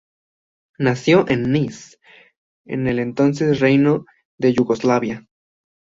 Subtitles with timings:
[0.79, 1.99] Nació en Niš
[2.65, 4.05] en el entonces Reino
[4.39, 5.27] de Yugoslavia.